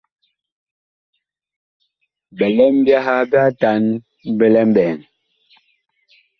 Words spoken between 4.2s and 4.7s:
bi lɛ